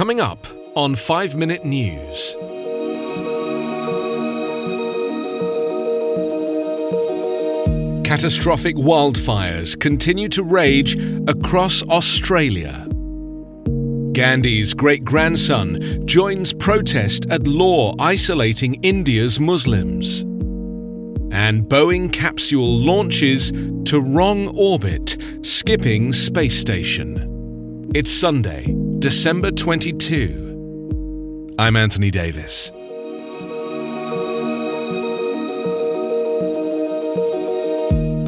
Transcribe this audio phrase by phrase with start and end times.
[0.00, 0.46] Coming up
[0.76, 2.34] on 5 Minute News.
[8.06, 10.96] Catastrophic wildfires continue to rage
[11.28, 12.88] across Australia.
[14.12, 20.22] Gandhi's great grandson joins protest at law isolating India's Muslims.
[21.30, 27.90] And Boeing capsule launches to wrong orbit, skipping space station.
[27.94, 28.64] It's Sunday,
[29.00, 31.54] December 22.
[31.58, 32.70] I'm Anthony Davis.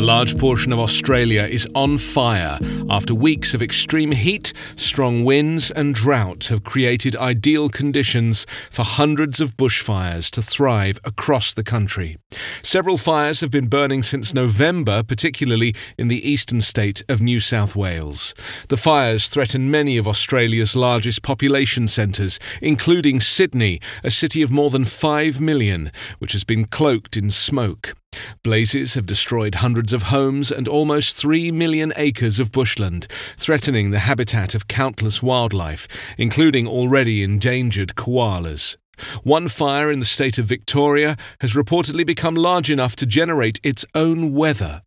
[0.00, 5.70] A large portion of Australia is on fire after weeks of extreme heat, strong winds,
[5.70, 12.16] and drought have created ideal conditions for hundreds of bushfires to thrive across the country.
[12.62, 17.76] Several fires have been burning since November, particularly in the eastern state of New South
[17.76, 18.32] Wales.
[18.68, 24.70] The fires threaten many of Australia's largest population centres, including Sydney, a city of more
[24.70, 27.94] than 5 million, which has been cloaked in smoke.
[28.42, 34.00] Blazes have destroyed hundreds of homes and almost three million acres of bushland, threatening the
[34.00, 35.86] habitat of countless wildlife,
[36.18, 38.76] including already endangered koalas.
[39.22, 43.84] One fire in the state of Victoria has reportedly become large enough to generate its
[43.94, 44.82] own weather.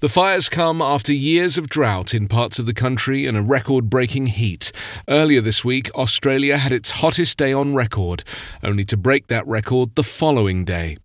[0.00, 3.90] The fires come after years of drought in parts of the country and a record
[3.90, 4.72] breaking heat.
[5.08, 8.24] Earlier this week, Australia had its hottest day on record,
[8.62, 10.96] only to break that record the following day.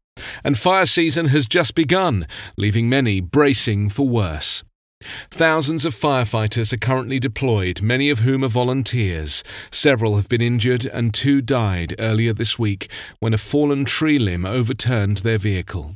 [0.44, 2.28] And fire season has just begun,
[2.58, 4.64] leaving many bracing for worse.
[5.32, 9.44] Thousands of firefighters are currently deployed, many of whom are volunteers.
[9.72, 12.90] Several have been injured and two died earlier this week
[13.20, 15.92] when a fallen tree limb overturned their vehicle.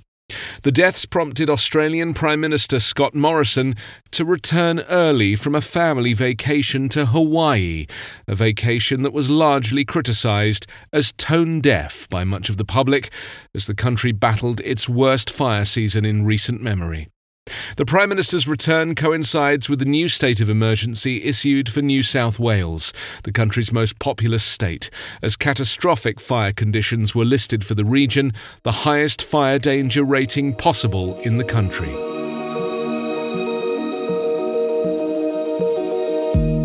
[0.64, 3.76] The deaths prompted Australian Prime Minister Scott Morrison
[4.12, 7.88] to return early from a family vacation to Hawaii,
[8.28, 13.12] a vacation that was largely criticised as tone deaf by much of the public
[13.54, 17.10] as the country battled its worst fire season in recent memory.
[17.76, 22.40] The Prime Minister's return coincides with the new state of emergency issued for New South
[22.40, 22.94] Wales,
[23.24, 24.90] the country's most populous state,
[25.22, 31.20] as catastrophic fire conditions were listed for the region, the highest fire danger rating possible
[31.22, 32.27] in the country.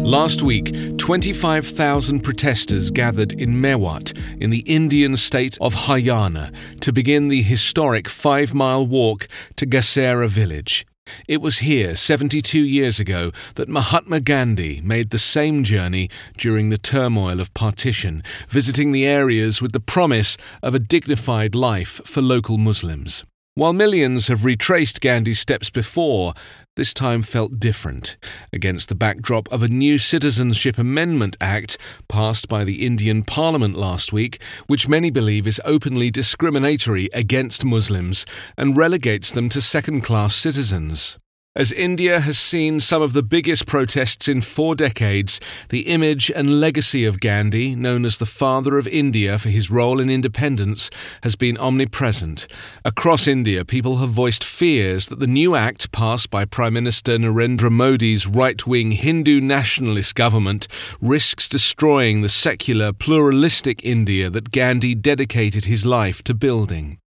[0.05, 7.29] Last week, 25,000 protesters gathered in Mewat in the Indian state of Haryana to begin
[7.29, 10.85] the historic five mile walk to Ghasera village.
[11.29, 16.79] It was here 72 years ago that Mahatma Gandhi made the same journey during the
[16.79, 22.59] turmoil of partition, visiting the areas with the promise of a dignified life for local
[22.59, 23.25] Muslims.
[23.55, 26.33] While millions have retraced Gandhi's steps before,
[26.75, 28.17] this time felt different,
[28.51, 31.77] against the backdrop of a new Citizenship Amendment Act
[32.09, 38.25] passed by the Indian Parliament last week, which many believe is openly discriminatory against Muslims
[38.57, 41.19] and relegates them to second class citizens.
[41.55, 46.63] As India has seen some of the biggest protests in four decades, the image and
[46.63, 50.89] legacy of Gandhi, known as the father of India for his role in independence,
[51.23, 52.47] has been omnipresent.
[52.87, 57.71] Across India, people have voiced fears that the new act passed by Prime Minister Narendra
[57.71, 60.69] Modi's right wing Hindu nationalist government
[61.03, 67.02] risks destroying the secular, pluralistic India that Gandhi dedicated his life to building.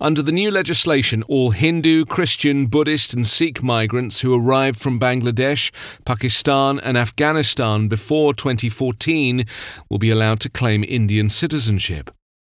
[0.00, 5.70] Under the new legislation, all Hindu, Christian, Buddhist, and Sikh migrants who arrived from Bangladesh,
[6.04, 9.46] Pakistan, and Afghanistan before 2014
[9.88, 12.10] will be allowed to claim Indian citizenship.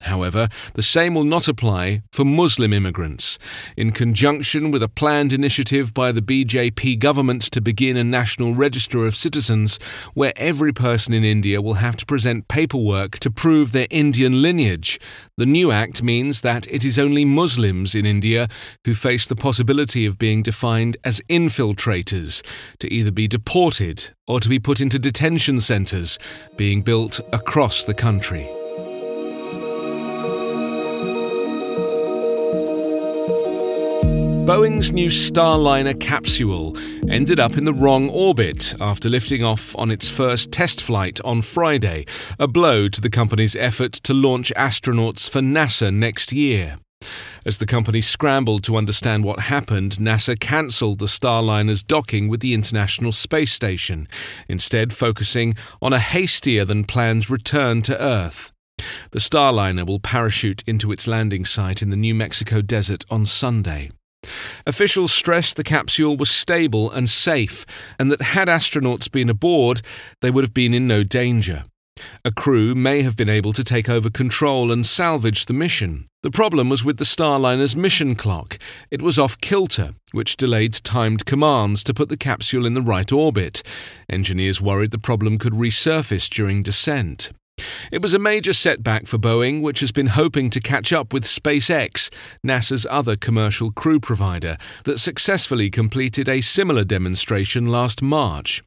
[0.04, 3.40] However, the same will not apply for Muslim immigrants.
[3.78, 9.06] In conjunction with a planned initiative by the BJP government to begin a national register
[9.06, 9.80] of citizens,
[10.14, 15.00] where every person in India will have to present paperwork to prove their Indian lineage,
[15.38, 18.48] the new act means that it is only Muslims in India
[18.86, 22.44] who face the possibility of being defined as infiltrators,
[22.80, 26.20] to either be deported or to be put into detention centres
[26.58, 28.50] being built across the country.
[34.46, 36.78] Boeing's new Starliner capsule
[37.10, 41.42] ended up in the wrong orbit after lifting off on its first test flight on
[41.42, 42.06] Friday,
[42.38, 46.78] a blow to the company's effort to launch astronauts for NASA next year.
[47.46, 52.54] As the company scrambled to understand what happened, NASA cancelled the Starliner's docking with the
[52.54, 54.10] International Space Station,
[54.50, 58.52] instead, focusing on a hastier than planned return to Earth.
[59.12, 63.90] The Starliner will parachute into its landing site in the New Mexico desert on Sunday.
[64.66, 67.66] Officials stressed the capsule was stable and safe,
[68.00, 69.82] and that had astronauts been aboard,
[70.22, 71.66] they would have been in no danger.
[72.26, 76.08] A crew may have been able to take over control and salvage the mission.
[76.24, 78.58] The problem was with the Starliner's mission clock.
[78.90, 83.12] It was off kilter, which delayed timed commands to put the capsule in the right
[83.12, 83.62] orbit.
[84.10, 87.32] Engineers worried the problem could resurface during descent.
[87.92, 91.26] It was a major setback for Boeing, which has been hoping to catch up with
[91.26, 92.10] SpaceX,
[92.44, 98.64] NASA's other commercial crew provider, that successfully completed a similar demonstration last March.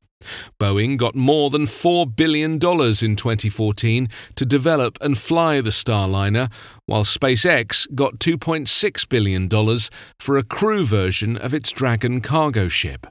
[0.61, 6.51] Boeing got more than $4 billion in 2014 to develop and fly the Starliner,
[6.87, 9.49] while SpaceX got $2.6 billion
[10.19, 13.07] for a crew version of its Dragon cargo ship.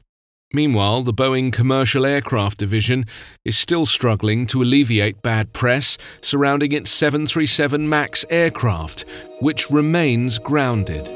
[0.53, 3.05] Meanwhile, the Boeing Commercial Aircraft Division
[3.43, 9.05] is still struggling to alleviate bad press surrounding its 737 MAX aircraft,
[9.41, 11.09] which remains grounded.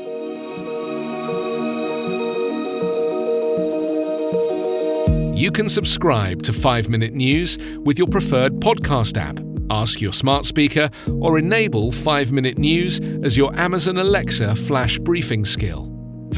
[5.40, 9.40] You can subscribe to 5 Minute News with your preferred podcast app.
[9.70, 10.90] Ask your smart speaker
[11.22, 15.89] or enable 5 Minute News as your Amazon Alexa flash briefing skill.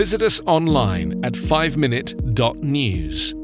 [0.01, 3.35] Visit us online at 5minute.news.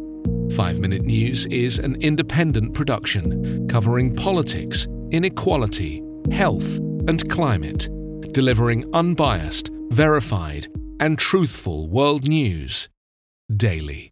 [0.55, 6.01] 5 Minute News is an independent production covering politics, inequality,
[6.31, 6.77] health,
[7.07, 7.87] and climate,
[8.33, 10.67] delivering unbiased, verified,
[10.99, 12.89] and truthful world news
[13.55, 14.11] daily.